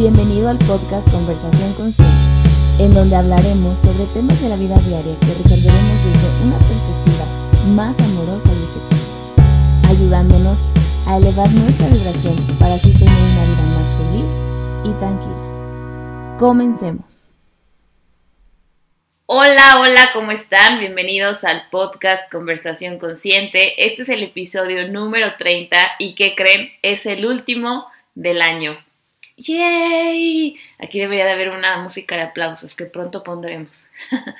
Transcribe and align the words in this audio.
Bienvenido 0.00 0.48
al 0.48 0.56
podcast 0.56 1.06
Conversación 1.12 1.74
Consciente, 1.74 2.14
en 2.78 2.94
donde 2.94 3.16
hablaremos 3.16 3.76
sobre 3.80 4.06
temas 4.14 4.40
de 4.40 4.48
la 4.48 4.56
vida 4.56 4.78
diaria 4.78 5.12
que 5.20 5.26
resolveremos 5.26 5.98
desde 6.08 6.28
una 6.40 6.56
perspectiva 6.56 7.26
más 7.76 8.00
amorosa 8.00 8.48
y 8.48 8.64
efectiva, 8.64 9.90
ayudándonos 9.90 10.56
a 11.06 11.18
elevar 11.18 11.50
nuestra 11.50 11.88
vibración 11.88 12.34
para 12.58 12.76
así 12.76 12.98
tener 12.98 13.12
una 13.12 13.44
vida 13.44 13.64
más 13.76 13.88
feliz 14.00 14.24
y 14.84 14.98
tranquila. 14.98 16.36
Comencemos. 16.38 17.32
Hola, 19.26 19.80
hola, 19.80 20.12
¿cómo 20.14 20.32
están? 20.32 20.80
Bienvenidos 20.80 21.44
al 21.44 21.68
podcast 21.70 22.22
Conversación 22.32 22.98
Consciente. 22.98 23.84
Este 23.84 24.04
es 24.04 24.08
el 24.08 24.22
episodio 24.22 24.88
número 24.88 25.34
30 25.36 25.76
y 25.98 26.14
¿qué 26.14 26.34
creen? 26.34 26.70
Es 26.80 27.04
el 27.04 27.26
último 27.26 27.84
del 28.14 28.40
año. 28.40 28.78
¡Yay! 29.40 30.56
Aquí 30.78 31.00
debería 31.00 31.24
de 31.24 31.32
haber 31.32 31.48
una 31.48 31.78
música 31.78 32.14
de 32.16 32.22
aplausos 32.22 32.76
que 32.76 32.84
pronto 32.84 33.24
pondremos. 33.24 33.86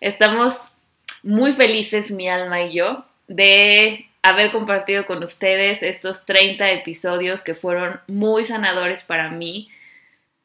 Estamos 0.00 0.74
muy 1.22 1.52
felices, 1.52 2.10
mi 2.10 2.28
alma 2.28 2.62
y 2.62 2.74
yo, 2.74 3.06
de 3.26 4.06
haber 4.22 4.52
compartido 4.52 5.06
con 5.06 5.22
ustedes 5.22 5.82
estos 5.82 6.26
30 6.26 6.70
episodios 6.72 7.42
que 7.42 7.54
fueron 7.54 8.00
muy 8.06 8.44
sanadores 8.44 9.02
para 9.02 9.30
mí. 9.30 9.70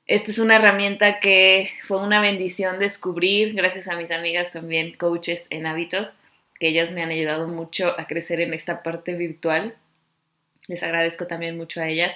Esta 0.06 0.32
es 0.32 0.40
una 0.40 0.56
herramienta 0.56 1.20
que 1.20 1.72
fue 1.84 1.98
una 1.98 2.22
bendición 2.22 2.80
descubrir 2.80 3.54
gracias 3.54 3.90
a 3.90 3.98
mis 3.98 4.12
amigas 4.12 4.52
también 4.54 4.96
coaches 4.96 5.48
en 5.50 5.66
hábitos, 5.66 6.14
que 6.58 6.70
ellas 6.70 6.94
me 6.94 7.04
han 7.04 7.10
ayudado 7.10 7.50
mucho 7.50 8.00
a 8.00 8.08
crecer 8.08 8.40
en 8.40 8.54
esta 8.54 8.82
parte 8.82 9.14
virtual. 9.16 9.76
Les 10.68 10.84
agradezco 10.84 11.28
también 11.28 11.58
mucho 11.58 11.82
a 11.82 11.90
ellas. 11.90 12.14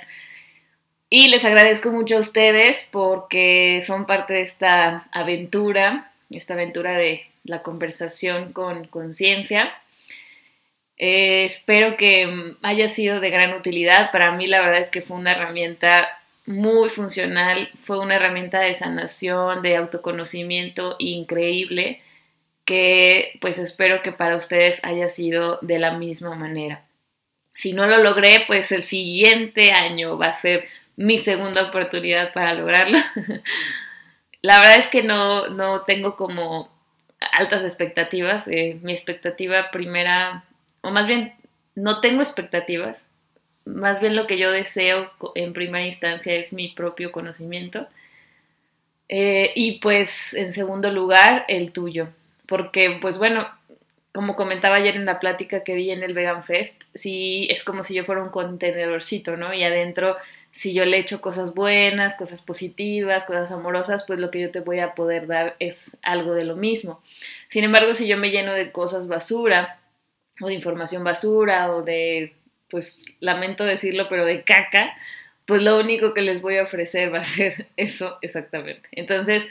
Y 1.10 1.30
les 1.30 1.46
agradezco 1.46 1.92
mucho 1.92 2.18
a 2.18 2.22
ustedes 2.22 2.88
porque 2.92 3.82
son 3.86 4.06
parte 4.06 4.34
de 4.34 4.42
esta 4.42 5.08
aventura, 5.12 6.12
esta 6.30 6.54
aventura 6.56 6.94
de 6.94 7.26
la 7.44 7.64
conversación 7.64 8.52
con 8.52 8.88
conciencia. 8.88 9.74
Eh, 10.98 11.46
espero 11.46 11.96
que 11.96 12.56
haya 12.62 12.90
sido 12.90 13.22
de 13.22 13.30
gran 13.30 13.54
utilidad. 13.54 14.12
Para 14.12 14.32
mí 14.34 14.48
la 14.48 14.60
verdad 14.60 14.82
es 14.82 14.90
que 14.90 15.02
fue 15.02 15.18
una 15.18 15.32
herramienta 15.32 16.10
muy 16.46 16.90
funcional, 16.90 17.70
fue 17.84 18.00
una 18.00 18.16
herramienta 18.16 18.60
de 18.60 18.74
sanación, 18.74 19.62
de 19.62 19.78
autoconocimiento 19.78 20.96
increíble 21.00 22.02
que 22.66 23.38
pues 23.40 23.60
espero 23.60 24.02
que 24.02 24.12
para 24.12 24.36
ustedes 24.36 24.84
haya 24.84 25.08
sido 25.08 25.58
de 25.62 25.80
la 25.80 25.92
misma 25.92 26.36
manera. 26.36 26.84
Si 27.54 27.72
no 27.72 27.88
lo 27.88 27.98
logré, 27.98 28.44
pues 28.46 28.74
el 28.74 28.84
siguiente 28.84 29.72
año 29.72 30.18
va 30.18 30.28
a 30.28 30.34
ser 30.34 30.68
mi 30.98 31.18
segunda 31.18 31.64
oportunidad 31.64 32.34
para 32.34 32.54
lograrlo. 32.54 32.98
La 34.42 34.60
verdad 34.60 34.80
es 34.80 34.88
que 34.88 35.04
no, 35.04 35.48
no 35.48 35.82
tengo 35.82 36.16
como 36.16 36.70
altas 37.32 37.64
expectativas. 37.64 38.48
Eh, 38.48 38.78
mi 38.82 38.92
expectativa 38.92 39.72
primera, 39.72 40.44
o 40.82 40.92
más 40.92 41.08
bien, 41.08 41.34
no 41.76 42.02
tengo 42.02 42.22
expectativas. 42.22 42.98
Más 43.66 44.00
bien 44.00 44.16
lo 44.16 44.28
que 44.28 44.38
yo 44.38 44.52
deseo 44.52 45.12
en 45.36 45.54
primera 45.54 45.86
instancia 45.86 46.34
es 46.34 46.52
mi 46.52 46.70
propio 46.70 47.12
conocimiento. 47.12 47.88
Eh, 49.10 49.52
y 49.56 49.80
pues 49.80 50.34
en 50.34 50.52
segundo 50.52 50.92
lugar, 50.92 51.46
el 51.48 51.72
tuyo. 51.72 52.10
Porque 52.48 52.98
pues 53.02 53.18
bueno, 53.18 53.48
como 54.14 54.36
comentaba 54.36 54.78
ayer 54.78 54.96
en 54.96 55.06
la 55.06 55.20
plática 55.20 55.64
que 55.64 55.76
di 55.76 55.92
en 55.92 56.02
el 56.02 56.14
Vegan 56.14 56.44
Fest, 56.44 56.84
sí 56.94 57.48
es 57.52 57.64
como 57.64 57.84
si 57.84 57.94
yo 57.94 58.06
fuera 58.06 58.24
un 58.24 58.30
contenedorcito, 58.30 59.38
¿no? 59.38 59.54
Y 59.54 59.64
adentro 59.64 60.18
si 60.58 60.74
yo 60.74 60.86
le 60.86 60.98
echo 60.98 61.22
cosas 61.22 61.54
buenas, 61.54 62.16
cosas 62.16 62.42
positivas, 62.42 63.26
cosas 63.26 63.52
amorosas, 63.52 64.06
pues 64.08 64.18
lo 64.18 64.32
que 64.32 64.42
yo 64.42 64.50
te 64.50 64.62
voy 64.62 64.80
a 64.80 64.96
poder 64.96 65.28
dar 65.28 65.56
es 65.60 65.96
algo 66.02 66.34
de 66.34 66.46
lo 66.46 66.56
mismo. 66.56 67.00
Sin 67.48 67.64
embargo, 67.64 67.94
si 67.94 68.08
yo 68.08 68.18
me 68.18 68.32
lleno 68.32 68.54
de 68.54 68.72
cosas 68.72 69.08
basura, 69.08 69.80
o 70.42 70.48
de 70.48 70.56
información 70.56 71.04
basura, 71.04 71.72
o 71.72 71.84
de, 71.84 72.34
pues 72.72 73.06
lamento 73.20 73.66
decirlo, 73.66 74.10
pero 74.10 74.26
de 74.26 74.42
caca, 74.42 74.98
pues 75.46 75.62
lo 75.62 75.78
único 75.78 76.16
que 76.16 76.24
les 76.24 76.42
voy 76.42 76.58
a 76.58 76.64
ofrecer 76.64 77.14
va 77.14 77.20
a 77.20 77.24
ser 77.24 77.68
eso 77.78 78.18
exactamente. 78.24 78.90
Entonces, 78.94 79.46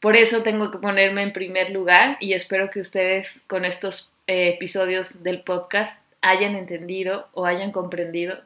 por 0.00 0.16
eso 0.16 0.42
tengo 0.42 0.72
que 0.72 0.78
ponerme 0.78 1.22
en 1.22 1.32
primer 1.32 1.70
lugar 1.70 2.16
y 2.18 2.32
espero 2.32 2.68
que 2.68 2.80
ustedes 2.80 3.32
con 3.46 3.64
estos 3.64 4.10
eh, 4.26 4.48
episodios 4.48 5.22
del 5.22 5.42
podcast 5.42 5.96
hayan 6.20 6.56
entendido 6.56 7.28
o 7.32 7.46
hayan 7.46 7.70
comprendido 7.70 8.42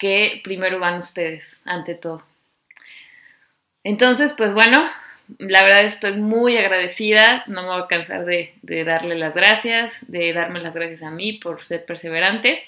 que 0.00 0.40
primero 0.42 0.80
van 0.80 0.98
ustedes, 0.98 1.62
ante 1.66 1.94
todo. 1.94 2.24
Entonces, 3.84 4.34
pues 4.36 4.54
bueno, 4.54 4.90
la 5.38 5.62
verdad 5.62 5.84
estoy 5.84 6.16
muy 6.16 6.56
agradecida, 6.56 7.44
no 7.46 7.62
me 7.62 7.68
voy 7.68 7.82
a 7.82 7.86
cansar 7.86 8.24
de, 8.24 8.54
darle 8.84 9.14
las 9.16 9.34
gracias, 9.34 9.98
de 10.08 10.32
darme 10.32 10.60
las 10.60 10.74
gracias 10.74 11.02
a 11.02 11.10
mí 11.10 11.34
por 11.34 11.64
ser 11.64 11.84
perseverante. 11.84 12.64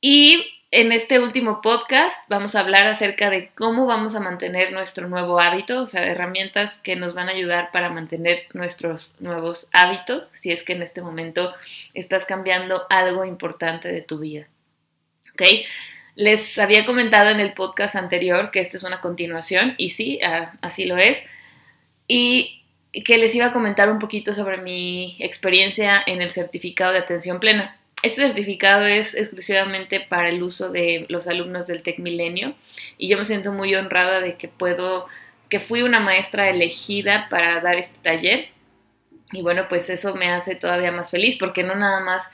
Y 0.00 0.46
en 0.70 0.92
este 0.92 1.18
último 1.20 1.62
podcast 1.62 2.18
vamos 2.28 2.54
a 2.54 2.60
hablar 2.60 2.86
acerca 2.86 3.30
de 3.30 3.50
cómo 3.54 3.86
vamos 3.86 4.14
a 4.14 4.20
mantener 4.20 4.72
nuestro 4.72 5.08
nuevo 5.08 5.40
hábito, 5.40 5.82
o 5.82 5.86
sea, 5.86 6.04
herramientas 6.04 6.78
que 6.78 6.96
nos 6.96 7.14
van 7.14 7.30
a 7.30 7.32
ayudar 7.32 7.72
para 7.72 7.88
mantener 7.88 8.42
nuestros 8.52 9.10
nuevos 9.20 9.68
hábitos, 9.72 10.30
si 10.34 10.52
es 10.52 10.64
que 10.64 10.74
en 10.74 10.82
este 10.82 11.00
momento 11.00 11.54
estás 11.94 12.26
cambiando 12.26 12.86
algo 12.90 13.24
importante 13.24 13.88
de 13.88 14.02
tu 14.02 14.18
vida. 14.18 14.48
Les 16.14 16.58
había 16.58 16.84
comentado 16.84 17.30
en 17.30 17.40
el 17.40 17.52
podcast 17.52 17.94
anterior 17.94 18.50
que 18.50 18.60
esto 18.60 18.76
es 18.76 18.82
una 18.82 19.00
continuación 19.00 19.74
y 19.78 19.90
sí, 19.90 20.18
ah, 20.24 20.52
así 20.60 20.84
lo 20.84 20.96
es. 20.96 21.24
Y 22.08 22.62
que 23.04 23.18
les 23.18 23.34
iba 23.34 23.46
a 23.46 23.52
comentar 23.52 23.90
un 23.90 23.98
poquito 23.98 24.34
sobre 24.34 24.58
mi 24.58 25.16
experiencia 25.20 26.02
en 26.06 26.22
el 26.22 26.30
certificado 26.30 26.92
de 26.92 26.98
atención 26.98 27.38
plena. 27.38 27.76
Este 28.02 28.22
certificado 28.22 28.86
es 28.86 29.16
exclusivamente 29.16 30.00
para 30.00 30.28
el 30.28 30.42
uso 30.42 30.70
de 30.70 31.06
los 31.08 31.26
alumnos 31.26 31.66
del 31.66 31.82
Tec 31.82 31.98
Milenio 31.98 32.54
y 32.96 33.08
yo 33.08 33.18
me 33.18 33.24
siento 33.24 33.52
muy 33.52 33.74
honrada 33.74 34.20
de 34.20 34.36
que 34.36 34.46
puedo, 34.46 35.06
que 35.48 35.58
fui 35.58 35.82
una 35.82 35.98
maestra 35.98 36.48
elegida 36.48 37.26
para 37.28 37.60
dar 37.60 37.76
este 37.76 37.98
taller 38.00 38.48
y 39.32 39.42
bueno, 39.42 39.66
pues 39.68 39.90
eso 39.90 40.14
me 40.14 40.30
hace 40.30 40.54
todavía 40.54 40.92
más 40.92 41.10
feliz 41.10 41.36
porque 41.38 41.64
no 41.64 41.74
nada 41.74 42.00
más 42.00 42.28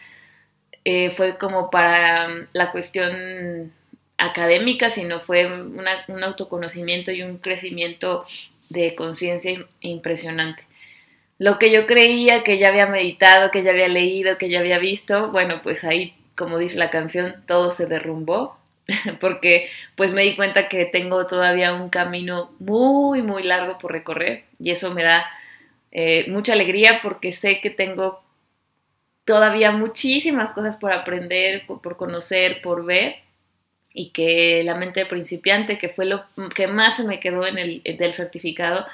eh, 0.84 1.10
fue 1.10 1.38
como 1.38 1.70
para 1.70 2.28
mm, 2.28 2.48
la 2.52 2.72
cuestión 2.72 3.72
académica, 4.18 4.90
sino 4.90 5.20
fue 5.20 5.46
un 5.46 6.24
autoconocimiento 6.24 7.10
y 7.10 7.22
un 7.22 7.38
crecimiento 7.38 8.26
de 8.68 8.94
conciencia 8.94 9.66
impresionante. 9.80 10.64
Lo 11.38 11.58
que 11.58 11.72
yo 11.72 11.86
creía 11.86 12.44
que 12.44 12.58
ya 12.58 12.68
había 12.68 12.86
meditado, 12.86 13.50
que 13.50 13.62
ya 13.62 13.72
había 13.72 13.88
leído, 13.88 14.38
que 14.38 14.48
ya 14.48 14.60
había 14.60 14.78
visto, 14.78 15.30
bueno, 15.32 15.60
pues 15.62 15.84
ahí, 15.84 16.14
como 16.36 16.58
dice 16.58 16.76
la 16.76 16.90
canción, 16.90 17.42
todo 17.46 17.70
se 17.70 17.86
derrumbó, 17.86 18.56
porque 19.20 19.68
pues 19.96 20.12
me 20.12 20.22
di 20.22 20.36
cuenta 20.36 20.68
que 20.68 20.84
tengo 20.84 21.26
todavía 21.26 21.74
un 21.74 21.88
camino 21.88 22.52
muy, 22.60 23.22
muy 23.22 23.42
largo 23.42 23.78
por 23.78 23.92
recorrer 23.92 24.44
y 24.60 24.70
eso 24.70 24.92
me 24.94 25.02
da 25.02 25.26
eh, 25.90 26.26
mucha 26.28 26.52
alegría 26.52 27.00
porque 27.02 27.32
sé 27.32 27.60
que 27.60 27.70
tengo 27.70 28.22
todavía 29.24 29.72
muchísimas 29.72 30.50
cosas 30.50 30.76
por 30.76 30.92
aprender, 30.92 31.66
por, 31.66 31.96
conocer, 31.96 32.60
por 32.62 32.84
ver 32.84 33.16
y 33.92 34.10
que 34.10 34.62
la 34.64 34.74
mente 34.74 35.00
de 35.00 35.06
principiante, 35.06 35.78
que 35.78 35.88
fue 35.88 36.04
lo 36.04 36.24
que 36.54 36.66
más 36.66 36.96
se 36.96 37.04
me 37.04 37.20
quedó 37.20 37.46
en 37.46 37.58
el 37.58 37.82
del 37.82 38.14
certificado, 38.14 38.86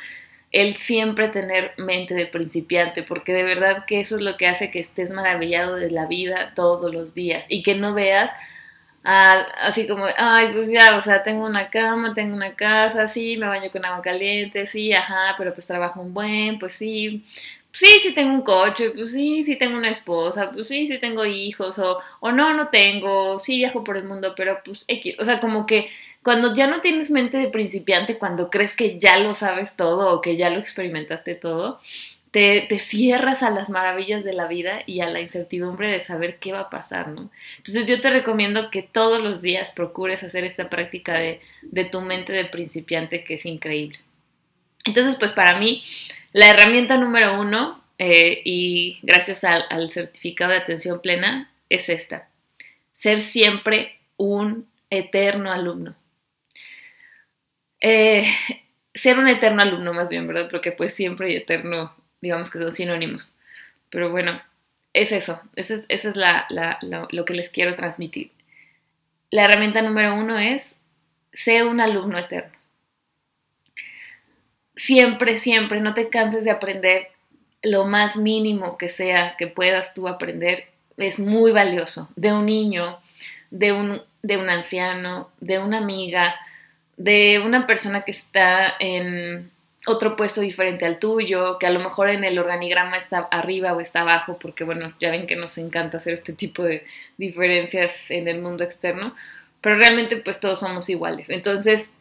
el 0.53 0.77
siempre 0.77 1.29
tener 1.29 1.73
mente 1.79 2.15
de 2.15 2.27
principiante, 2.27 3.03
porque 3.03 3.33
de 3.33 3.45
verdad 3.45 3.85
que 3.87 4.01
eso 4.01 4.17
es 4.17 4.23
lo 4.23 4.37
que 4.37 4.49
hace 4.49 4.71
que 4.71 4.81
estés 4.81 5.11
maravillado 5.11 5.77
de 5.77 5.91
la 5.91 6.07
vida 6.07 6.53
todos 6.55 6.93
los 6.93 7.15
días 7.15 7.47
y 7.49 7.63
que 7.63 7.75
no 7.75 7.95
veas 7.95 8.31
así 9.03 9.87
como, 9.87 10.07
ay, 10.17 10.49
pues 10.53 10.69
ya, 10.69 10.97
o 10.97 11.01
sea, 11.01 11.23
tengo 11.23 11.47
una 11.47 11.71
cama, 11.71 12.13
tengo 12.15 12.35
una 12.35 12.55
casa, 12.55 13.09
sí, 13.09 13.37
me 13.37 13.47
baño 13.47 13.71
con 13.71 13.85
agua 13.85 14.03
caliente, 14.03 14.67
sí, 14.67 14.93
ajá, 14.93 15.35
pero 15.39 15.55
pues 15.55 15.67
trabajo 15.67 16.01
un 16.03 16.13
buen, 16.13 16.59
pues 16.59 16.75
sí, 16.75 17.25
sí, 17.73 17.87
sí 18.01 18.13
tengo 18.15 18.35
un 18.35 18.43
coche, 18.43 18.91
pues 18.91 19.13
sí, 19.13 19.45
sí 19.45 19.57
tengo 19.57 19.77
una 19.77 19.91
esposa, 19.91 20.51
pues 20.51 20.69
sí, 20.69 20.89
sí 20.89 20.99
tengo 20.99 21.25
hijos, 21.25 21.79
o, 21.79 21.99
o 22.21 22.33
no, 22.33 22.55
no 22.55 22.69
tengo, 22.69 23.39
sí 23.41 23.57
viajo 23.57 23.85
por 23.85 23.97
el 23.97 24.05
mundo, 24.05 24.35
pero 24.37 24.61
pues 24.65 24.85
X, 24.89 25.17
o 25.19 25.25
sea, 25.25 25.41
como 25.41 25.67
que 25.67 25.91
cuando 26.23 26.55
ya 26.55 26.67
no 26.67 26.81
tienes 26.81 27.11
mente 27.11 27.39
de 27.39 27.49
principiante, 27.49 28.19
cuando 28.19 28.51
crees 28.51 28.77
que 28.77 28.99
ya 28.99 29.19
lo 29.19 29.35
sabes 29.35 29.75
todo 29.77 30.11
o 30.11 30.21
que 30.21 30.37
ya 30.37 30.51
lo 30.51 30.59
experimentaste 30.59 31.35
todo, 31.35 31.81
te, 32.31 32.61
te, 32.69 32.79
cierras 32.79 33.43
a 33.43 33.51
las 33.51 33.69
maravillas 33.69 34.23
de 34.25 34.33
la 34.33 34.47
vida 34.47 34.83
y 34.87 35.01
a 35.01 35.09
la 35.09 35.21
incertidumbre 35.21 35.89
de 35.89 36.03
saber 36.03 36.39
qué 36.39 36.53
va 36.53 36.61
a 36.61 36.71
pasar, 36.71 37.09
¿no? 37.09 37.31
Entonces 37.57 37.87
yo 37.87 38.01
te 38.01 38.11
recomiendo 38.11 38.71
que 38.71 38.83
todos 38.83 39.21
los 39.21 39.43
días 39.43 39.73
procures 39.73 40.23
hacer 40.23 40.45
esta 40.45 40.69
práctica 40.71 41.15
de, 41.15 41.41
de 41.63 41.85
tu 41.85 42.01
mente 42.03 42.33
de 42.33 42.45
principiante 42.45 43.25
que 43.25 43.35
es 43.35 43.47
increíble. 43.47 43.99
Entonces, 44.85 45.17
pues 45.17 45.33
para 45.33 45.59
mí, 45.59 45.83
la 46.33 46.51
herramienta 46.51 46.97
número 46.97 47.41
uno, 47.41 47.83
eh, 47.99 48.43
y 48.45 48.99
gracias 49.03 49.45
al, 49.45 49.91
certificado 49.91 50.53
de 50.53 50.59
atención 50.59 51.01
plena, 51.01 51.51
es 51.69 51.89
esta. 51.89 52.29
Ser 52.95 53.21
siempre 53.21 53.99
un 54.17 54.69
eterno 54.91 55.53
alumno. 55.53 55.95
eh, 57.81 58.25
ser 58.95 59.19
un 59.19 59.29
eterno 59.29 59.63
alumno 59.63 59.93
más 59.95 60.09
bien, 60.09 60.27
¿verdad? 60.27 60.49
Porque 60.51 60.73
pues 60.73 60.95
siempre 60.95 61.33
y 61.33 61.37
eterno, 61.37 61.95
digamos 62.21 62.51
que 62.51 62.59
son 62.59 62.73
sinónimos. 62.73 63.35
Pero 63.91 64.11
bueno, 64.11 64.41
es 64.93 65.13
eso, 65.13 65.41
eso 65.57 65.75
es, 65.75 65.85
es 65.89 66.17
la, 66.17 66.47
lo 67.11 67.25
que 67.25 67.35
les 67.35 67.51
quiero 67.51 67.75
transmitir. 67.75 68.33
La 69.31 69.45
herramienta 69.45 69.83
número 69.83 70.15
uno 70.15 70.39
es, 70.39 70.77
sé 71.33 71.65
un 71.65 71.81
alumno 71.81 72.19
eterno. 72.19 72.60
Siempre, 74.81 75.37
siempre, 75.37 75.79
no 75.83 75.93
te 75.93 76.09
canses 76.09 76.43
de 76.43 76.51
aprender 76.51 77.09
lo 77.61 77.85
más 77.85 78.17
mínimo 78.17 78.79
que 78.79 78.89
sea 78.89 79.37
que 79.37 79.47
puedas 79.47 79.93
tú 79.93 80.09
aprender. 80.09 80.69
Es 80.97 81.21
muy 81.21 81.53
valioso. 81.53 82.09
De 82.17 82.33
un 82.33 82.47
niño, 82.47 82.99
de 83.51 83.73
un, 83.73 84.01
de 84.23 84.39
un 84.39 84.49
anciano, 84.49 85.29
de 85.39 85.59
una 85.59 85.77
amiga, 85.77 86.35
de 86.97 87.43
una 87.45 87.67
persona 87.67 88.01
que 88.07 88.13
está 88.13 88.75
en 88.81 89.51
otro 89.85 90.17
puesto 90.17 90.41
diferente 90.41 90.87
al 90.87 90.99
tuyo, 90.99 91.59
que 91.59 91.67
a 91.67 91.71
lo 91.71 91.81
mejor 91.81 92.09
en 92.09 92.25
el 92.25 92.39
organigrama 92.39 92.97
está 92.97 93.29
arriba 93.31 93.75
o 93.75 93.83
está 93.83 94.01
abajo, 94.01 94.39
porque 94.41 94.65
bueno, 94.65 94.95
ya 94.99 95.11
ven 95.11 95.27
que 95.27 95.37
nos 95.37 95.59
encanta 95.59 95.99
hacer 95.99 96.15
este 96.15 96.33
tipo 96.33 96.63
de 96.63 96.87
diferencias 97.19 98.11
en 98.11 98.29
el 98.29 98.41
mundo 98.41 98.65
externo, 98.65 99.15
pero 99.61 99.77
realmente 99.77 100.17
pues 100.17 100.41
todos 100.41 100.61
somos 100.61 100.89
iguales. 100.89 101.29
Entonces, 101.29 101.93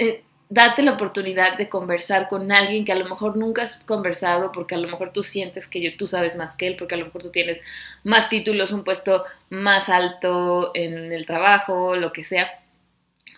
eh, 0.00 0.24
date 0.48 0.82
la 0.82 0.92
oportunidad 0.92 1.56
de 1.56 1.68
conversar 1.68 2.28
con 2.28 2.52
alguien 2.52 2.84
que 2.84 2.92
a 2.92 2.96
lo 2.96 3.08
mejor 3.08 3.36
nunca 3.36 3.62
has 3.62 3.84
conversado, 3.84 4.52
porque 4.52 4.74
a 4.74 4.78
lo 4.78 4.88
mejor 4.88 5.12
tú 5.12 5.22
sientes 5.22 5.66
que 5.66 5.90
tú 5.92 6.06
sabes 6.06 6.36
más 6.36 6.56
que 6.56 6.66
él, 6.66 6.76
porque 6.76 6.94
a 6.94 6.98
lo 6.98 7.06
mejor 7.06 7.22
tú 7.22 7.30
tienes 7.30 7.60
más 8.04 8.28
títulos, 8.28 8.72
un 8.72 8.84
puesto 8.84 9.24
más 9.50 9.88
alto 9.88 10.70
en 10.74 11.12
el 11.12 11.26
trabajo, 11.26 11.96
lo 11.96 12.12
que 12.12 12.24
sea 12.24 12.50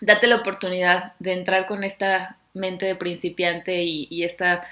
date 0.01 0.27
la 0.27 0.37
oportunidad 0.37 1.13
de 1.19 1.33
entrar 1.33 1.67
con 1.67 1.83
esta 1.83 2.37
mente 2.53 2.85
de 2.85 2.95
principiante 2.95 3.83
y, 3.83 4.23
esta 4.23 4.67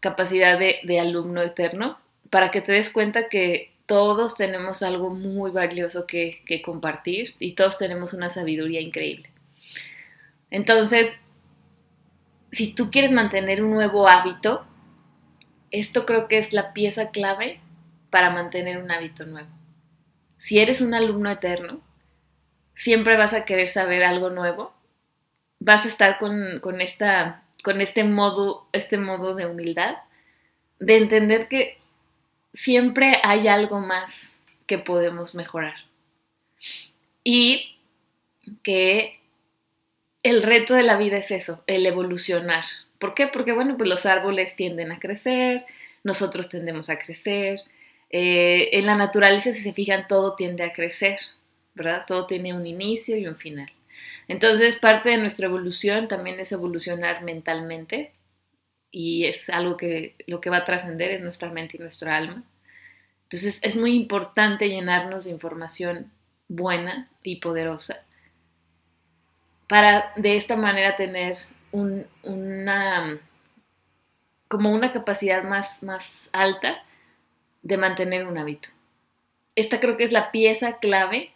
capacidad 0.00 0.58
de, 0.58 1.00
alumno 1.00 1.42
eterno 1.42 1.98
para 2.30 2.50
que 2.50 2.60
te 2.60 2.72
des 2.72 2.90
cuenta 2.90 3.28
que 3.28 3.72
todos 3.86 4.36
tenemos 4.36 4.82
algo 4.82 5.10
muy 5.10 5.50
valioso 5.50 6.06
que, 6.06 6.42
que 6.46 6.62
compartir 6.62 7.34
y 7.40 7.52
todos 7.52 7.76
tenemos 7.76 8.12
una 8.12 8.30
sabiduría 8.30 8.80
increíble. 8.80 9.30
Entonces, 10.50 11.10
si 12.52 12.72
tú 12.72 12.90
quieres 12.90 13.12
mantener 13.12 13.62
un 13.62 13.70
nuevo 13.70 14.08
hábito, 14.08 14.64
esto 15.70 16.06
creo 16.06 16.28
que 16.28 16.38
es 16.38 16.52
la 16.52 16.72
pieza 16.72 17.10
clave 17.10 17.60
para 18.10 18.30
mantener 18.30 18.78
un 18.78 18.90
hábito 18.90 19.24
nuevo. 19.24 19.48
Si 20.36 20.58
eres 20.58 20.80
un 20.80 20.94
alumno 20.94 21.30
eterno, 21.30 21.80
siempre 22.74 23.16
vas 23.16 23.34
a 23.34 23.44
querer 23.44 23.68
saber 23.68 24.02
algo 24.02 24.30
nuevo, 24.30 24.72
vas 25.60 25.84
a 25.84 25.88
estar 25.88 26.18
con, 26.18 26.80
esta, 26.80 27.44
con 27.62 27.80
este, 27.80 28.04
modo, 28.04 28.66
este 28.72 28.96
modo 28.96 29.34
de 29.34 29.46
humildad, 29.46 29.96
de 30.78 30.96
entender 30.96 31.46
que 31.48 31.78
siempre 32.54 33.20
hay 33.22 33.48
algo 33.48 33.80
más 33.80 34.30
que 34.66 34.78
podemos 34.78 35.34
mejorar. 35.34 35.74
Y 37.22 37.76
que 38.62 39.19
el 40.22 40.42
reto 40.42 40.74
de 40.74 40.82
la 40.82 40.96
vida 40.96 41.18
es 41.18 41.30
eso, 41.30 41.62
el 41.66 41.86
evolucionar. 41.86 42.64
¿Por 42.98 43.14
qué? 43.14 43.26
Porque, 43.26 43.52
bueno, 43.52 43.76
pues 43.76 43.88
los 43.88 44.06
árboles 44.06 44.56
tienden 44.56 44.92
a 44.92 44.98
crecer, 44.98 45.64
nosotros 46.04 46.48
tendemos 46.48 46.90
a 46.90 46.98
crecer. 46.98 47.60
Eh, 48.10 48.70
en 48.72 48.86
la 48.86 48.96
naturaleza, 48.96 49.54
si 49.54 49.62
se 49.62 49.72
fijan, 49.72 50.08
todo 50.08 50.36
tiende 50.36 50.64
a 50.64 50.72
crecer. 50.72 51.18
¿verdad? 51.74 52.04
Todo 52.06 52.26
tiene 52.26 52.52
un 52.52 52.66
inicio 52.66 53.16
y 53.16 53.26
un 53.26 53.36
final. 53.36 53.70
Entonces, 54.28 54.76
parte 54.76 55.10
de 55.10 55.18
nuestra 55.18 55.46
evolución 55.46 56.08
también 56.08 56.38
es 56.40 56.52
evolucionar 56.52 57.22
mentalmente 57.22 58.12
y 58.90 59.26
es 59.26 59.50
algo 59.50 59.76
que 59.76 60.14
lo 60.26 60.40
que 60.40 60.50
va 60.50 60.58
a 60.58 60.64
trascender 60.64 61.10
es 61.10 61.20
nuestra 61.20 61.50
mente 61.50 61.76
y 61.76 61.80
nuestra 61.80 62.16
alma. 62.16 62.44
Entonces, 63.24 63.60
es 63.62 63.76
muy 63.76 63.94
importante 63.94 64.68
llenarnos 64.68 65.24
de 65.24 65.30
información 65.30 66.12
buena 66.48 67.08
y 67.22 67.36
poderosa 67.36 68.04
para 69.70 70.12
de 70.16 70.34
esta 70.34 70.56
manera 70.56 70.96
tener 70.96 71.36
una 71.70 73.20
como 74.48 74.74
una 74.74 74.92
capacidad 74.92 75.44
más, 75.44 75.80
más 75.84 76.10
alta 76.32 76.82
de 77.62 77.76
mantener 77.76 78.26
un 78.26 78.36
hábito. 78.36 78.68
Esta 79.54 79.78
creo 79.78 79.96
que 79.96 80.02
es 80.02 80.10
la 80.10 80.32
pieza 80.32 80.80
clave 80.80 81.30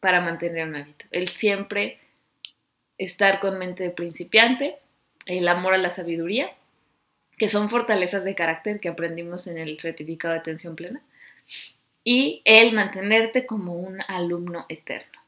para 0.00 0.22
mantener 0.22 0.68
un 0.68 0.76
hábito. 0.76 1.04
El 1.10 1.28
siempre 1.28 1.98
estar 2.96 3.40
con 3.40 3.58
mente 3.58 3.82
de 3.82 3.90
principiante, 3.90 4.78
el 5.26 5.46
amor 5.46 5.74
a 5.74 5.78
la 5.78 5.90
sabiduría, 5.90 6.50
que 7.36 7.48
son 7.48 7.68
fortalezas 7.68 8.24
de 8.24 8.34
carácter 8.34 8.80
que 8.80 8.88
aprendimos 8.88 9.46
en 9.46 9.58
el 9.58 9.78
certificado 9.78 10.32
de 10.32 10.40
atención 10.40 10.76
plena, 10.76 11.02
y 12.04 12.40
el 12.46 12.72
mantenerte 12.72 13.44
como 13.44 13.74
un 13.74 14.00
alumno 14.08 14.64
eterno. 14.70 15.20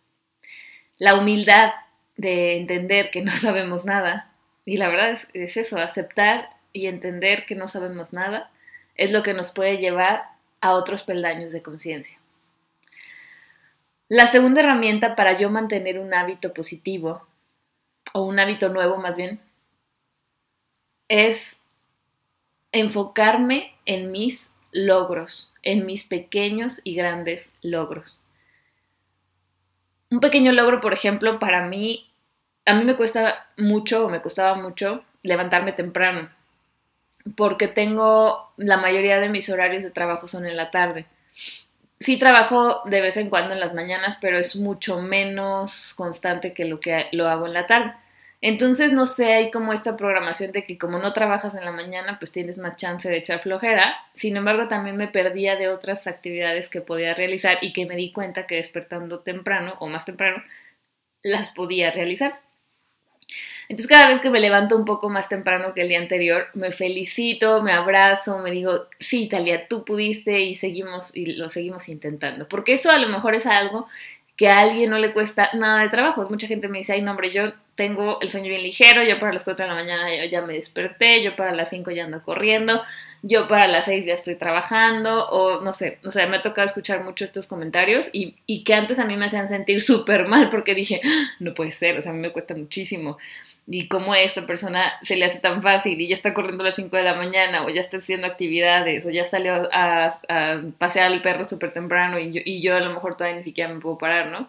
La 0.97 1.17
humildad 1.17 1.73
de 2.17 2.57
entender 2.57 3.11
que 3.11 3.23
no 3.23 3.31
sabemos 3.37 3.85
nada, 3.85 4.31
y 4.65 4.77
la 4.77 4.89
verdad 4.89 5.11
es, 5.11 5.27
es 5.35 5.57
eso, 5.57 5.79
aceptar 5.79 6.51
y 6.73 6.87
entender 6.87 7.47
que 7.47 7.55
no 7.55 7.69
sabemos 7.69 8.13
nada, 8.13 8.51
es 8.95 9.11
lo 9.11 9.23
que 9.23 9.35
nos 9.35 9.53
puede 9.53 9.79
llevar 9.79 10.25
a 10.61 10.75
otros 10.75 11.03
peldaños 11.03 11.53
de 11.53 11.63
conciencia. 11.63 12.19
La 14.09 14.27
segunda 14.27 14.61
herramienta 14.61 15.17
para 15.17 15.39
yo 15.39 15.51
mantener 15.51 15.99
un 15.99 16.13
hábito 16.15 16.53
positivo, 16.53 17.27
o 18.13 18.23
un 18.25 18.39
hábito 18.39 18.69
nuevo 18.69 18.97
más 18.99 19.17
bien, 19.17 19.41
es 21.09 21.61
enfocarme 22.73 23.75
en 23.85 24.11
mis 24.11 24.51
logros, 24.71 25.53
en 25.63 25.87
mis 25.87 26.05
pequeños 26.05 26.81
y 26.85 26.95
grandes 26.95 27.51
logros. 27.61 28.22
Un 30.13 30.21
pequeño 30.21 30.53
logro, 30.53 30.81
por 30.81 30.93
ejemplo, 30.93 31.41
para 31.41 31.67
mí, 31.67 32.09
a 32.65 32.75
mí 32.75 32.85
me 32.85 32.95
cuesta 32.97 33.49
mucho 33.57 34.07
o 34.07 34.09
me 34.09 34.23
costaba 34.23 34.55
mucho 34.55 35.03
levantarme 35.25 35.73
temprano, 35.73 36.29
porque 37.37 37.67
tengo 37.67 38.53
la 38.57 38.77
mayoría 38.77 39.19
de 39.19 39.29
mis 39.29 39.51
horarios 39.51 39.83
de 39.83 39.91
trabajo 39.91 40.29
son 40.29 40.47
en 40.47 40.57
la 40.57 40.71
tarde 40.71 41.07
sí 42.03 42.19
trabajo 42.19 42.83
de 42.85 43.01
vez 43.01 43.17
en 43.17 43.31
cuando 43.31 43.55
en 43.55 43.61
las 43.61 43.75
mañanas, 43.75 44.19
pero 44.21 44.39
es 44.39 44.57
mucho 44.57 45.01
menos 45.01 45.95
constante 45.95 46.53
que 46.53 46.65
lo 46.65 46.81
que 46.81 47.07
lo 47.13 47.29
hago 47.29 47.47
en 47.47 47.55
la 47.55 47.67
tarde. 47.67 47.95
Entonces, 48.45 48.93
no 48.93 49.07
sé, 49.07 49.33
hay 49.33 49.51
como 49.53 49.73
esta 49.73 49.97
programación 49.97 50.51
de 50.51 50.65
que 50.67 50.77
como 50.77 50.99
no 50.99 51.13
trabajas 51.13 51.55
en 51.55 51.65
la 51.65 51.71
mañana, 51.71 52.19
pues 52.19 52.33
tienes 52.33 52.59
más 52.59 52.77
chance 52.77 53.09
de 53.09 53.19
echar 53.19 53.41
flojera. 53.41 53.95
Sin 54.15 54.37
embargo, 54.37 54.67
también 54.67 54.97
me 54.97 55.07
perdía 55.07 55.55
de 55.55 55.69
otras 55.69 56.09
actividades 56.09 56.69
que 56.69 56.81
podía 56.81 57.15
realizar 57.15 57.59
y 57.63 57.73
que 57.73 57.87
me 57.87 57.95
di 57.95 58.11
cuenta 58.11 58.49
que 58.49 58.57
despertando 58.57 59.21
temprano 59.21 59.77
o 59.79 59.87
más 59.87 60.05
temprano 60.05 60.43
las 61.23 61.51
podía 61.51 61.93
realizar. 61.93 62.41
Entonces 63.69 63.89
cada 63.89 64.09
vez 64.09 64.21
que 64.21 64.29
me 64.29 64.41
levanto 64.41 64.77
un 64.77 64.85
poco 64.85 65.09
más 65.09 65.29
temprano 65.29 65.73
que 65.73 65.83
el 65.83 65.89
día 65.89 66.01
anterior, 66.01 66.49
me 66.55 66.73
felicito, 66.73 67.63
me 67.63 67.73
abrazo, 67.73 68.39
me 68.41 68.51
digo, 68.51 68.89
sí, 68.99 69.29
Talia, 69.29 69.69
tú 69.69 69.85
pudiste 69.85 70.41
y 70.41 70.57
seguimos 70.57 71.15
y 71.17 71.37
lo 71.37 71.49
seguimos 71.49 71.89
intentando. 71.89 72.49
Porque 72.49 72.75
eso 72.75 72.91
a 72.91 72.99
lo 72.99 73.09
mejor 73.09 73.37
es 73.37 73.47
algo 73.47 73.87
que 74.37 74.49
a 74.49 74.61
alguien 74.61 74.91
no 74.91 74.99
le 74.99 75.13
cuesta 75.13 75.51
nada 75.55 75.83
de 75.83 75.89
trabajo. 75.91 76.27
Mucha 76.29 76.47
gente 76.47 76.69
me 76.69 76.79
dice, 76.79 76.95
ay, 76.95 77.03
no, 77.03 77.11
hombre, 77.11 77.33
yo 77.33 77.53
tengo 77.75 78.21
el 78.21 78.29
sueño 78.29 78.49
bien 78.49 78.63
ligero, 78.63 79.03
yo 79.03 79.19
para 79.19 79.33
las 79.33 79.45
4 79.45 79.65
de 79.65 79.69
la 79.69 79.75
mañana 79.75 80.27
ya, 80.27 80.43
me 80.43 80.55
desperté, 80.55 81.23
yo 81.23 81.37
para 81.37 81.53
las 81.53 81.71
5 81.71 81.91
ya 81.91 82.05
ando 82.05 82.23
corriendo, 82.23 82.83
yo 83.23 83.49
para 83.49 83.69
las 83.69 83.85
6 83.87 84.07
ya 84.07 84.15
estoy 84.15 84.35
trabajando, 84.35 85.29
o 85.29 85.61
no 85.63 85.73
sé, 85.73 85.99
o 86.05 86.11
sea, 86.11 86.27
me 86.27 86.37
ha 86.37 86.43
tocado 86.43 86.67
escuchar 86.67 87.05
mucho 87.05 87.25
estos 87.25 87.47
comentarios 87.47 88.11
y, 88.13 88.37
y 88.47 88.65
que 88.65 88.75
antes 88.75 88.99
a 88.99 89.05
mí 89.05 89.17
me 89.17 89.27
hacían 89.27 89.49
sentir 89.49 89.81
súper 89.81 90.27
mal 90.27 90.51
porque 90.51 90.75
dije, 90.75 91.01
ah, 91.05 91.31
no 91.39 91.55
puede 91.55 91.71
ser, 91.71 91.99
o 91.99 92.03
sea, 92.03 92.13
a 92.13 92.15
mí 92.15 92.21
me 92.21 92.33
cuesta 92.33 92.55
muchísimo 92.55 93.19
y 93.67 93.87
cómo 93.87 94.13
a 94.13 94.21
esta 94.21 94.45
persona 94.47 94.93
se 95.03 95.17
le 95.17 95.25
hace 95.25 95.39
tan 95.39 95.63
fácil 95.63 96.01
y 96.01 96.09
ya 96.09 96.17
está 96.17 96.35
corriendo 96.35 96.65
a 96.65 96.67
las 96.67 96.77
5 96.77 96.97
de 96.97 97.05
la 97.05 97.15
mañana 97.15 97.65
o 97.65 97.71
ya 97.71 97.81
está 97.81 97.99
haciendo 97.99 98.27
actividades 98.27 99.07
o 99.07 99.11
ya 99.11 99.25
salió 99.25 99.69
a, 99.73 100.19
pasear 100.79 101.13
al 101.13 101.23
perro 101.23 101.45
súper 101.45 101.73
temprano 101.73 102.19
y 102.19 102.33
yo, 102.33 102.41
y 102.45 102.61
yo 102.61 102.75
a 102.75 102.81
lo 102.81 102.93
mejor 102.93 103.17
todavía 103.17 103.39
ni 103.39 103.45
siquiera 103.45 103.73
me 103.73 103.81
puedo 103.81 103.99
parar, 103.99 104.29
¿no? 104.29 104.49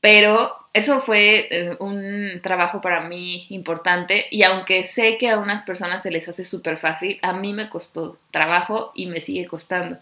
Pero 0.00 0.56
eso 0.72 1.00
fue 1.00 1.48
eh, 1.50 1.76
un 1.78 2.40
trabajo 2.42 2.80
para 2.80 3.02
mí 3.02 3.46
importante 3.50 4.26
y 4.30 4.44
aunque 4.44 4.84
sé 4.84 5.18
que 5.18 5.28
a 5.28 5.38
unas 5.38 5.62
personas 5.62 6.02
se 6.02 6.10
les 6.10 6.28
hace 6.28 6.44
súper 6.44 6.78
fácil, 6.78 7.18
a 7.22 7.32
mí 7.32 7.52
me 7.52 7.68
costó 7.68 8.18
trabajo 8.30 8.92
y 8.94 9.06
me 9.06 9.20
sigue 9.20 9.46
costando. 9.46 9.98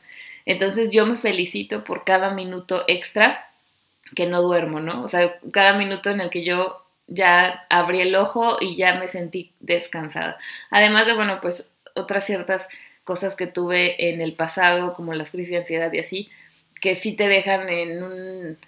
Entonces 0.46 0.90
yo 0.90 1.06
me 1.06 1.18
felicito 1.18 1.84
por 1.84 2.04
cada 2.04 2.30
minuto 2.30 2.84
extra 2.86 3.48
que 4.14 4.26
no 4.26 4.42
duermo, 4.42 4.80
¿no? 4.80 5.02
O 5.02 5.08
sea, 5.08 5.38
cada 5.52 5.74
minuto 5.74 6.10
en 6.10 6.20
el 6.20 6.30
que 6.30 6.44
yo 6.44 6.84
ya 7.06 7.66
abrí 7.70 8.00
el 8.00 8.14
ojo 8.14 8.56
y 8.60 8.76
ya 8.76 8.94
me 8.94 9.08
sentí 9.08 9.52
descansada. 9.60 10.38
Además 10.70 11.06
de, 11.06 11.14
bueno, 11.14 11.38
pues 11.40 11.70
otras 11.94 12.24
ciertas 12.24 12.68
cosas 13.04 13.36
que 13.36 13.46
tuve 13.46 14.10
en 14.10 14.20
el 14.20 14.34
pasado, 14.34 14.94
como 14.94 15.14
las 15.14 15.30
crisis 15.30 15.50
de 15.50 15.58
ansiedad 15.58 15.92
y 15.92 15.98
así, 15.98 16.30
que 16.80 16.94
sí 16.94 17.14
te 17.14 17.26
dejan 17.26 17.68
en 17.68 18.02
un 18.02 18.58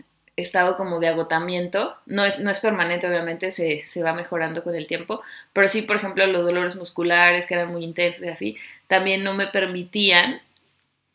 estado 0.42 0.76
como 0.76 1.00
de 1.00 1.08
agotamiento. 1.08 1.96
No 2.06 2.24
es, 2.24 2.40
no 2.40 2.50
es 2.50 2.60
permanente, 2.60 3.08
obviamente, 3.08 3.50
se, 3.50 3.86
se, 3.86 4.02
va 4.02 4.12
mejorando 4.12 4.62
con 4.64 4.74
el 4.74 4.86
tiempo. 4.86 5.22
Pero 5.52 5.68
sí, 5.68 5.82
por 5.82 5.96
ejemplo, 5.96 6.26
los 6.26 6.44
dolores 6.44 6.76
musculares, 6.76 7.46
que 7.46 7.54
eran 7.54 7.72
muy 7.72 7.84
intensos 7.84 8.22
y 8.24 8.28
así, 8.28 8.56
también 8.86 9.24
no 9.24 9.34
me 9.34 9.46
permitían, 9.46 10.40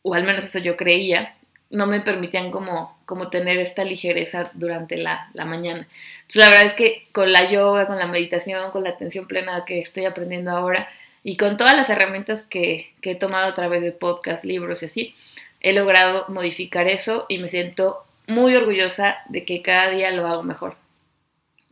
o 0.01 0.13
al 0.13 0.23
menos 0.23 0.45
eso 0.45 0.59
yo 0.59 0.77
creía, 0.77 1.35
no 1.69 1.87
me 1.87 1.99
permitían 2.01 2.51
como, 2.51 2.97
como 3.05 3.29
tener 3.29 3.57
esta 3.57 3.83
ligereza 3.83 4.51
durante 4.53 4.97
la, 4.97 5.29
la 5.33 5.45
mañana. 5.45 5.87
Entonces, 6.21 6.35
la 6.35 6.49
verdad 6.49 6.65
es 6.65 6.73
que 6.73 7.07
con 7.11 7.31
la 7.31 7.49
yoga, 7.49 7.87
con 7.87 7.99
la 7.99 8.07
meditación, 8.07 8.71
con 8.71 8.83
la 8.83 8.91
atención 8.91 9.27
plena 9.27 9.65
que 9.65 9.79
estoy 9.79 10.05
aprendiendo 10.05 10.51
ahora 10.51 10.87
y 11.23 11.37
con 11.37 11.57
todas 11.57 11.75
las 11.75 11.89
herramientas 11.89 12.43
que, 12.43 12.93
que 13.01 13.11
he 13.11 13.15
tomado 13.15 13.47
a 13.47 13.53
través 13.53 13.81
de 13.81 13.91
podcast, 13.91 14.45
libros 14.45 14.83
y 14.83 14.85
así, 14.85 15.15
he 15.59 15.73
logrado 15.73 16.25
modificar 16.27 16.87
eso 16.87 17.25
y 17.27 17.39
me 17.39 17.47
siento 17.47 18.05
muy 18.27 18.55
orgullosa 18.55 19.17
de 19.29 19.45
que 19.45 19.61
cada 19.61 19.89
día 19.89 20.11
lo 20.11 20.27
hago 20.27 20.43
mejor. 20.43 20.77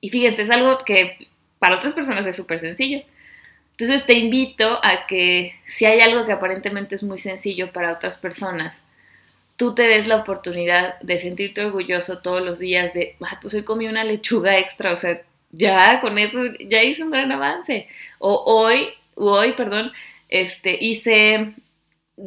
Y 0.02 0.10
fíjense, 0.10 0.44
es 0.44 0.52
algo 0.52 0.80
que 0.86 1.28
para 1.60 1.76
otras 1.76 1.94
personas 1.94 2.26
es 2.26 2.36
súper 2.36 2.60
sencillo. 2.60 3.04
Entonces 3.72 4.06
te 4.06 4.14
invito 4.14 4.80
a 4.84 5.08
que 5.08 5.56
si 5.66 5.86
hay 5.86 6.02
algo 6.02 6.26
que 6.26 6.32
aparentemente 6.32 6.96
es 6.96 7.04
muy 7.04 7.18
sencillo 7.18 7.72
para 7.72 7.94
otras 7.94 8.18
personas, 8.18 8.76
tú 9.58 9.74
te 9.74 9.84
des 9.84 10.08
la 10.08 10.18
oportunidad 10.18 11.00
de 11.00 11.20
sentirte 11.20 11.66
orgulloso 11.66 12.20
todos 12.20 12.42
los 12.42 12.60
días 12.60 12.94
de, 12.94 13.16
pues 13.42 13.54
hoy 13.54 13.64
comí 13.64 13.88
una 13.88 14.04
lechuga 14.04 14.58
extra, 14.58 14.92
o 14.92 14.96
sea, 14.96 15.22
ya 15.52 16.02
con 16.02 16.18
eso 16.18 16.42
ya 16.60 16.84
hice 16.84 17.04
un 17.04 17.12
gran 17.12 17.32
avance. 17.32 17.88
O 18.20 18.44
hoy, 18.46 18.90
hoy, 19.16 19.54
perdón, 19.54 19.92
este, 20.30 20.78
hice 20.84 21.54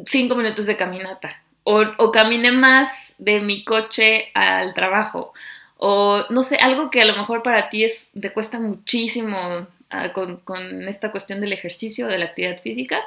cinco 0.05 0.35
minutos 0.35 0.65
de 0.65 0.77
caminata 0.77 1.41
o, 1.69 2.11
caminé 2.11 2.53
más 2.53 3.13
de 3.17 3.41
mi 3.41 3.65
coche 3.65 4.31
al 4.33 4.73
trabajo, 4.73 5.33
o 5.75 6.23
no 6.29 6.41
sé, 6.43 6.55
algo 6.55 6.89
que 6.89 7.01
a 7.01 7.05
lo 7.05 7.17
mejor 7.17 7.43
para 7.43 7.67
ti 7.67 7.83
es, 7.83 8.09
te 8.19 8.31
cuesta 8.31 8.57
muchísimo 8.57 9.67
ah, 9.89 10.13
con, 10.13 10.37
con, 10.37 10.87
esta 10.87 11.11
cuestión 11.11 11.41
del 11.41 11.51
ejercicio, 11.51 12.07
de 12.07 12.19
la 12.19 12.25
actividad 12.25 12.61
física, 12.61 13.01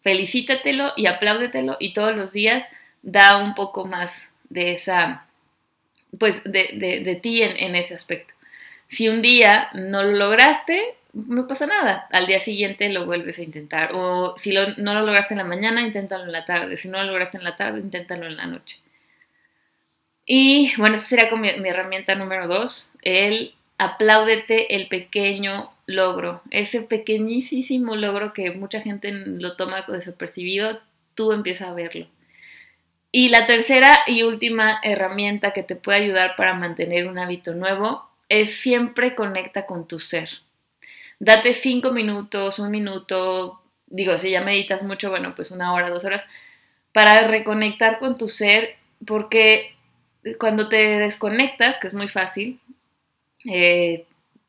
felicítatelo 0.00 0.94
y 0.96 1.04
apláudetelo 1.04 1.76
y 1.78 1.92
todos 1.92 2.16
los 2.16 2.32
días 2.32 2.66
da 3.02 3.36
un 3.36 3.54
poco 3.54 3.84
más 3.84 4.30
de 4.48 4.72
esa, 4.72 5.26
pues 6.18 6.42
de, 6.44 6.70
de, 6.72 7.00
de 7.00 7.14
ti 7.16 7.42
en, 7.42 7.58
en 7.58 7.76
ese 7.76 7.94
aspecto. 7.94 8.32
Si 8.88 9.10
un 9.10 9.20
día 9.20 9.68
no 9.74 10.02
lo 10.02 10.12
lograste, 10.12 10.94
no 11.26 11.46
pasa 11.46 11.66
nada. 11.66 12.06
Al 12.10 12.26
día 12.26 12.40
siguiente 12.40 12.88
lo 12.90 13.06
vuelves 13.06 13.38
a 13.38 13.42
intentar. 13.42 13.90
O 13.94 14.34
si 14.36 14.52
no 14.52 14.94
lo 14.94 15.06
lograste 15.06 15.34
en 15.34 15.38
la 15.38 15.44
mañana, 15.44 15.82
inténtalo 15.82 16.24
en 16.24 16.32
la 16.32 16.44
tarde. 16.44 16.76
Si 16.76 16.88
no 16.88 16.98
lo 16.98 17.04
lograste 17.04 17.38
en 17.38 17.44
la 17.44 17.56
tarde, 17.56 17.80
inténtalo 17.80 18.26
en 18.26 18.36
la 18.36 18.46
noche. 18.46 18.78
Y 20.26 20.72
bueno, 20.76 20.96
esa 20.96 21.06
sería 21.06 21.30
como 21.30 21.42
mi, 21.42 21.48
herramienta 21.48 22.14
número 22.14 22.46
dos, 22.48 22.90
el 23.02 23.54
apláudete 23.78 24.76
el 24.76 24.88
pequeño 24.88 25.70
logro, 25.86 26.42
ese 26.50 26.82
pequeñísimo 26.82 27.96
logro 27.96 28.34
que 28.34 28.50
mucha 28.50 28.82
gente 28.82 29.10
lo 29.10 29.56
toma 29.56 29.86
desapercibido, 29.88 30.80
tú 31.14 31.32
empiezas 31.32 31.68
a 31.68 31.72
verlo. 31.72 32.08
Y 33.10 33.30
la 33.30 33.46
tercera 33.46 34.00
y 34.06 34.22
última 34.22 34.80
herramienta 34.82 35.52
que 35.52 35.62
te 35.62 35.76
puede 35.76 36.04
ayudar 36.04 36.36
para 36.36 36.52
mantener 36.52 37.06
un 37.06 37.18
hábito 37.18 37.54
nuevo 37.54 38.06
es 38.28 38.50
siempre 38.50 39.14
conecta 39.14 39.64
con 39.64 39.88
tu 39.88 39.98
ser 39.98 40.28
date 41.18 41.54
cinco 41.54 41.92
minutos, 41.92 42.58
un 42.58 42.70
minuto, 42.70 43.60
digo, 43.86 44.18
si 44.18 44.30
ya 44.30 44.40
meditas 44.40 44.82
mucho, 44.82 45.10
bueno, 45.10 45.34
pues 45.34 45.50
una 45.50 45.72
hora, 45.72 45.90
dos 45.90 46.04
horas, 46.04 46.24
para 46.92 47.26
reconectar 47.26 47.98
con 47.98 48.18
tu 48.18 48.28
ser, 48.28 48.76
porque 49.06 49.74
cuando 50.38 50.68
te 50.68 50.98
desconectas, 50.98 51.78
que 51.78 51.86
es 51.86 51.94
muy 51.94 52.08
fácil, 52.08 52.60
eh, 53.44 54.04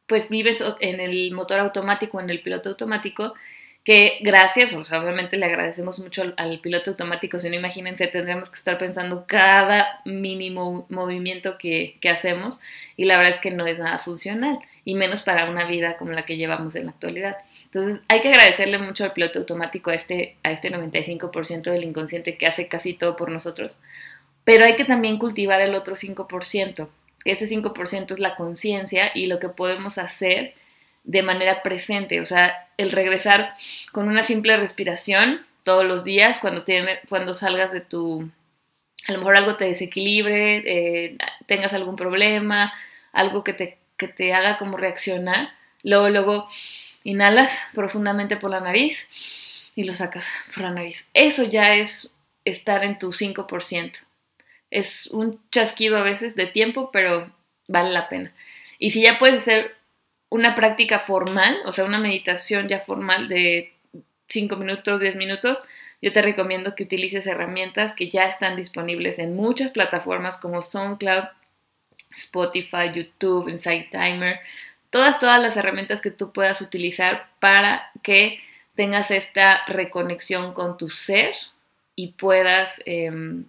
pues 0.07 0.29
vives 0.29 0.63
en 0.79 0.99
el 0.99 1.31
motor 1.31 1.59
automático, 1.59 2.19
en 2.19 2.29
el 2.29 2.41
piloto 2.41 2.69
automático, 2.69 3.33
que 3.83 4.19
gracias, 4.21 4.73
obviamente 4.73 5.37
le 5.37 5.45
agradecemos 5.45 5.99
mucho 5.99 6.23
al, 6.37 6.59
piloto 6.59 6.91
automático, 6.91 7.39
si 7.39 7.49
no 7.49 7.55
imagínense, 7.55 8.07
tendríamos 8.07 8.49
que 8.49 8.57
estar 8.57 8.77
pensando 8.77 9.25
cada 9.27 10.01
mínimo 10.05 10.85
movimiento 10.89 11.57
que, 11.57 11.97
que, 12.01 12.09
hacemos 12.09 12.59
y 12.97 13.05
la 13.05 13.17
verdad 13.17 13.33
es 13.33 13.39
que 13.39 13.51
no 13.51 13.65
es 13.65 13.79
nada 13.79 13.99
funcional 13.99 14.59
y 14.89 14.95
menos 14.95 15.21
para 15.21 15.47
una 15.47 15.65
vida 15.65 15.97
como 15.97 16.13
la 16.13 16.25
que 16.25 16.35
llevamos 16.35 16.75
en 16.75 16.85
la 16.85 16.91
actualidad. 16.91 17.37
Entonces 17.65 18.01
hay 18.07 18.23
que 18.23 18.29
agradecerle 18.29 18.79
mucho 18.79 19.03
al 19.03 19.13
piloto 19.13 19.37
automático, 19.37 19.91
a 19.91 19.93
este, 19.93 20.35
a 20.41 20.49
este 20.49 20.71
95% 20.71 21.61
del 21.71 21.83
inconsciente 21.83 22.37
que 22.39 22.47
hace 22.47 22.67
casi 22.67 22.95
todo 22.95 23.15
por 23.15 23.29
nosotros, 23.29 23.77
pero 24.43 24.65
hay 24.65 24.75
que 24.75 24.85
también 24.85 25.19
cultivar 25.19 25.61
el 25.61 25.75
otro 25.75 25.95
5%, 25.95 26.87
que 27.23 27.31
ese 27.31 27.47
5% 27.47 28.13
es 28.13 28.19
la 28.19 28.35
conciencia 28.35 29.11
y 29.13 29.27
lo 29.27 29.37
que 29.37 29.49
podemos 29.49 29.99
hacer 29.99 30.55
de 31.03 31.21
manera 31.21 31.61
presente, 31.61 32.19
o 32.19 32.25
sea, 32.25 32.67
el 32.77 32.91
regresar 32.91 33.53
con 33.91 34.07
una 34.07 34.23
simple 34.23 34.57
respiración 34.57 35.45
todos 35.61 35.85
los 35.85 36.03
días 36.03 36.39
cuando, 36.39 36.63
tiene, 36.63 36.97
cuando 37.09 37.35
salgas 37.35 37.71
de 37.71 37.81
tu, 37.81 38.27
a 39.07 39.11
lo 39.11 39.19
mejor 39.19 39.37
algo 39.37 39.55
te 39.55 39.65
desequilibre, 39.65 40.63
eh, 40.65 41.17
tengas 41.45 41.73
algún 41.73 41.95
problema, 41.95 42.73
algo 43.13 43.43
que 43.43 43.53
te 43.53 43.79
que 43.99 44.07
te 44.07 44.33
haga 44.33 44.57
como 44.57 44.77
reaccionar. 44.77 45.51
Luego, 45.83 46.09
luego 46.09 46.49
inhalas 47.03 47.55
profundamente 47.73 48.37
por 48.37 48.49
la 48.49 48.59
nariz 48.59 49.07
y 49.75 49.83
lo 49.83 49.93
sacas 49.93 50.31
por 50.53 50.63
la 50.63 50.71
nariz. 50.71 51.07
Eso 51.13 51.43
ya 51.43 51.75
es 51.75 52.09
estar 52.45 52.83
en 52.83 52.97
tu 52.97 53.11
5%. 53.11 53.93
Es 54.71 55.07
un 55.07 55.39
chasquido 55.51 55.97
a 55.97 56.03
veces 56.03 56.35
de 56.35 56.47
tiempo, 56.47 56.89
pero 56.91 57.31
vale 57.67 57.91
la 57.91 58.09
pena. 58.09 58.33
Y 58.79 58.91
si 58.91 59.03
ya 59.03 59.19
puedes 59.19 59.41
hacer 59.41 59.75
una 60.29 60.55
práctica 60.55 60.99
formal, 60.99 61.59
o 61.65 61.71
sea, 61.71 61.85
una 61.85 61.99
meditación 61.99 62.67
ya 62.67 62.79
formal 62.79 63.29
de 63.29 63.73
5 64.27 64.55
minutos, 64.55 64.99
10 65.01 65.15
minutos, 65.15 65.59
yo 66.01 66.11
te 66.11 66.21
recomiendo 66.21 66.75
que 66.75 66.83
utilices 66.83 67.27
herramientas 67.27 67.93
que 67.93 68.09
ya 68.09 68.25
están 68.25 68.55
disponibles 68.55 69.19
en 69.19 69.35
muchas 69.35 69.71
plataformas 69.71 70.37
como 70.37 70.61
SoundCloud, 70.61 71.25
Spotify, 72.15 72.91
YouTube, 72.93 73.49
Insight 73.49 73.89
Timer, 73.91 74.39
todas, 74.89 75.19
todas 75.19 75.41
las 75.41 75.57
herramientas 75.57 76.01
que 76.01 76.11
tú 76.11 76.31
puedas 76.31 76.61
utilizar 76.61 77.29
para 77.39 77.91
que 78.03 78.39
tengas 78.75 79.11
esta 79.11 79.65
reconexión 79.67 80.53
con 80.53 80.77
tu 80.77 80.89
ser 80.89 81.33
y 81.95 82.13
puedas 82.13 82.81
em, 82.85 83.45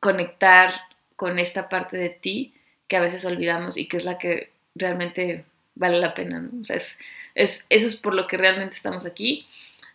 conectar 0.00 0.74
con 1.16 1.38
esta 1.38 1.68
parte 1.68 1.96
de 1.96 2.10
ti 2.10 2.54
que 2.88 2.96
a 2.96 3.00
veces 3.00 3.24
olvidamos 3.24 3.76
y 3.76 3.88
que 3.88 3.96
es 3.96 4.04
la 4.04 4.18
que 4.18 4.52
realmente 4.74 5.44
vale 5.74 5.98
la 5.98 6.14
pena. 6.14 6.48
es, 6.68 6.96
eso 7.34 7.86
es 7.86 7.96
por 7.96 8.14
lo 8.14 8.26
que 8.26 8.36
realmente 8.36 8.74
estamos 8.74 9.04
aquí, 9.06 9.46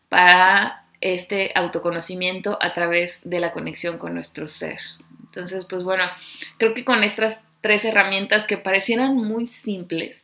para 0.10 0.86
este 1.00 1.51
autoconocimiento 1.55 2.58
a 2.62 2.74
través 2.74 3.20
de 3.24 3.39
la 3.39 3.51
conexión 3.51 3.98
con 3.98 4.13
nuestro 4.13 4.48
ser. 4.48 4.79
Entonces, 5.31 5.65
pues 5.65 5.83
bueno, 5.83 6.03
creo 6.57 6.73
que 6.73 6.83
con 6.83 7.05
estas 7.05 7.39
tres 7.61 7.85
herramientas 7.85 8.45
que 8.45 8.57
parecieran 8.57 9.15
muy 9.15 9.47
simples, 9.47 10.17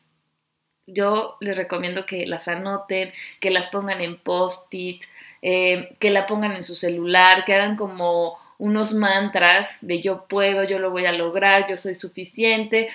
yo 0.86 1.38
les 1.40 1.56
recomiendo 1.56 2.06
que 2.06 2.26
las 2.26 2.50
anoten, 2.50 3.14
que 3.40 3.50
las 3.50 3.70
pongan 3.70 4.02
en 4.02 4.18
post-it, 4.18 5.04
eh, 5.42 5.96
que 6.00 6.10
la 6.10 6.28
pongan 6.28 6.52
en 6.52 6.64
su 6.64 6.76
celular, 6.76 7.46
que 7.46 7.54
hagan 7.54 7.78
como 7.78 8.38
unos 8.58 8.94
mantras 8.94 9.70
de 9.80 10.02
yo 10.02 10.26
puedo, 10.28 10.66
yo 10.66 10.78
lo 10.80 10.92
voy 10.92 11.06
a 11.06 11.14
lograr, 11.14 11.70
yo 11.70 11.78
soy 11.78 11.96
suficiente, 11.96 12.90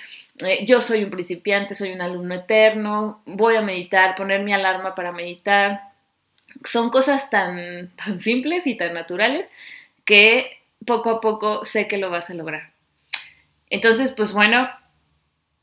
eh, 0.45 0.65
yo 0.65 0.81
soy 0.81 1.03
un 1.03 1.09
principiante, 1.09 1.73
soy 1.73 1.93
un 1.93 2.01
alumno 2.01 2.35
eterno, 2.35 3.23
voy 3.25 3.55
a 3.55 3.61
meditar, 3.61 4.15
poner 4.15 4.41
mi 4.43 4.53
alarma 4.53 4.93
para 4.93 5.11
meditar. 5.11 5.93
Son 6.63 6.91
cosas 6.91 7.31
tan, 7.31 7.89
tan 7.95 8.21
simples 8.21 8.67
y 8.67 8.75
tan 8.77 8.93
naturales 8.93 9.47
que 10.05 10.62
poco 10.85 11.09
a 11.09 11.21
poco 11.21 11.65
sé 11.65 11.87
que 11.87 11.97
lo 11.97 12.09
vas 12.09 12.29
a 12.29 12.33
lograr. 12.33 12.73
Entonces, 13.69 14.13
pues 14.15 14.33
bueno, 14.33 14.69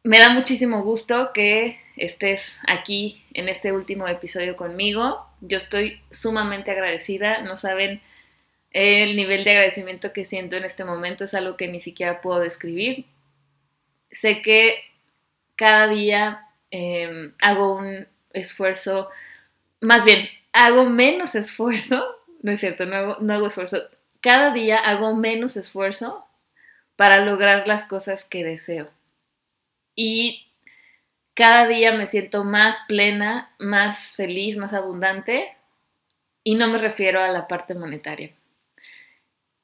me 0.02 0.18
da 0.18 0.30
muchísimo 0.30 0.82
gusto 0.82 1.30
que 1.32 1.78
estés 1.96 2.58
aquí 2.66 3.24
en 3.34 3.48
este 3.48 3.72
último 3.72 4.08
episodio 4.08 4.56
conmigo. 4.56 5.26
Yo 5.40 5.58
estoy 5.58 6.00
sumamente 6.10 6.70
agradecida, 6.70 7.42
no 7.42 7.58
saben 7.58 8.00
el 8.72 9.16
nivel 9.16 9.44
de 9.44 9.50
agradecimiento 9.50 10.12
que 10.12 10.24
siento 10.24 10.56
en 10.56 10.64
este 10.64 10.84
momento, 10.84 11.24
es 11.24 11.34
algo 11.34 11.56
que 11.56 11.68
ni 11.68 11.80
siquiera 11.80 12.20
puedo 12.20 12.40
describir. 12.40 13.06
Sé 14.10 14.42
que 14.42 14.82
cada 15.56 15.88
día 15.88 16.46
em, 16.70 17.34
hago 17.40 17.76
un 17.76 18.06
esfuerzo, 18.32 19.10
más 19.80 20.04
bien, 20.04 20.28
hago 20.52 20.86
menos 20.86 21.34
esfuerzo, 21.34 22.04
no 22.42 22.52
es 22.52 22.60
cierto, 22.60 22.86
no 22.86 22.96
hago, 22.96 23.16
no 23.20 23.34
hago 23.34 23.48
esfuerzo, 23.48 23.78
cada 24.20 24.52
día 24.52 24.78
hago 24.78 25.14
menos 25.14 25.56
esfuerzo 25.56 26.26
para 26.96 27.24
lograr 27.24 27.66
las 27.66 27.84
cosas 27.84 28.24
que 28.24 28.44
deseo. 28.44 28.90
Y 29.94 30.46
cada 31.34 31.66
día 31.66 31.92
me 31.92 32.06
siento 32.06 32.44
más 32.44 32.78
plena, 32.86 33.54
más 33.58 34.16
feliz, 34.16 34.56
más 34.56 34.72
abundante 34.72 35.56
y 36.44 36.54
no 36.54 36.68
me 36.68 36.78
refiero 36.78 37.22
a 37.22 37.28
la 37.28 37.48
parte 37.48 37.74
monetaria. 37.74 38.32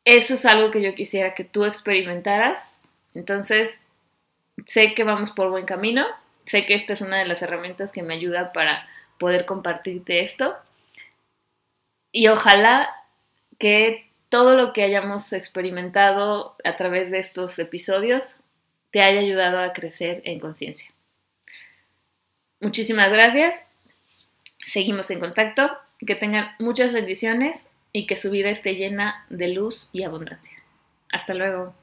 Eso 0.05 0.35
es 0.35 0.47
algo 0.47 0.71
que 0.71 0.83
yo 0.83 0.95
quisiera 0.95 1.35
que 1.35 1.45
tú 1.45 1.65
experimentaras. 1.65 2.63
Entonces, 3.15 3.79
sé 4.67 4.95
que 4.95 5.05
vamos 5.05 5.33
por 5.33 5.51
buen 5.51 5.67
camino, 5.67 6.07
sé 6.47 6.65
que 6.65 6.75
esta 6.75 6.93
es 6.93 7.01
una 7.01 7.19
de 7.19 7.27
las 7.27 7.43
herramientas 7.43 7.93
que 7.93 8.03
me 8.03 8.15
ayuda 8.15 8.53
para 8.53 8.89
poder 9.19 9.47
compartirte 9.47 10.21
esto 10.21 10.57
y 12.13 12.29
ojalá 12.29 12.89
que 13.59 14.06
todo 14.29 14.57
lo 14.57 14.73
que 14.73 14.83
hayamos 14.83 15.33
experimentado 15.33 16.57
a 16.65 16.77
través 16.77 17.11
de 17.11 17.19
estos 17.19 17.59
episodios 17.59 18.37
te 18.91 19.03
haya 19.03 19.21
ayudado 19.21 19.59
a 19.59 19.73
crecer 19.73 20.23
en 20.25 20.41
conciencia. 20.41 20.91
Muchísimas 22.61 23.13
gracias. 23.13 23.61
Seguimos 24.67 25.11
en 25.11 25.21
contacto. 25.21 25.71
Que 25.99 26.15
tengan 26.15 26.51
muchas 26.59 26.93
bendiciones 26.93 27.59
y 27.93 28.07
que 28.07 28.19
su 28.19 28.31
vida 28.31 28.51
esté 28.51 28.75
llena 28.75 29.25
de 29.31 29.49
luz 29.49 29.89
y 29.93 30.03
abundancia. 30.03 30.59
Hasta 31.11 31.33
luego. 31.33 31.75